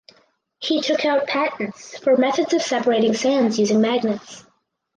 [0.57, 4.43] He took out patents for methods of separating sands using magnets.